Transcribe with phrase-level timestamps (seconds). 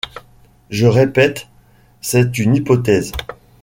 [0.71, 1.47] Je répète,
[2.01, 3.11] c'est une hypothèse.